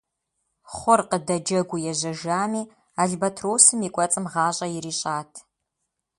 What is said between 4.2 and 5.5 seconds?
гъащӀэ ирищӀат.